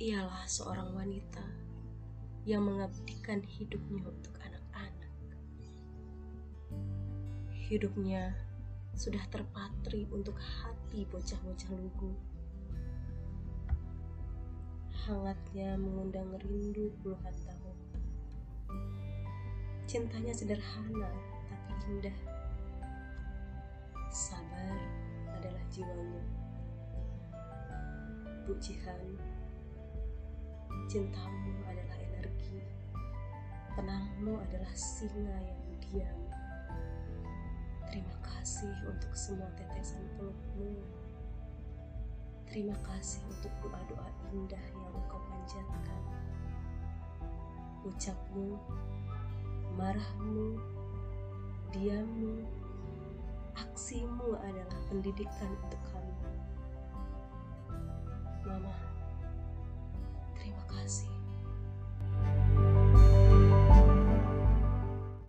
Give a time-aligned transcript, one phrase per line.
[0.00, 1.44] Ialah seorang wanita
[2.48, 5.12] yang mengabdikan hidupnya untuk anak-anak.
[7.52, 8.34] Hidupnya
[8.96, 12.16] sudah terpatri untuk hati bocah-bocah lugu.
[15.06, 17.78] Hangatnya mengundang rindu puluhan tahun.
[19.84, 21.12] Cintanya sederhana
[21.44, 22.18] tapi indah.
[24.10, 24.80] Sabar
[25.38, 26.39] adalah jiwanya.
[28.50, 29.14] Bu Jihan,
[30.90, 32.58] cintamu adalah energi.
[33.78, 36.18] Tenangmu adalah singa yang diam.
[37.86, 40.82] Terima kasih untuk semua tetesan pelukmu.
[42.50, 46.02] Terima kasih untuk doa-doa indah yang engkau panjatkan.
[47.86, 48.58] Ucapmu,
[49.78, 50.58] marahmu,
[51.70, 52.50] diammu,
[53.54, 56.09] aksimu adalah pendidikan untuk kami.
[60.84, 61.19] así.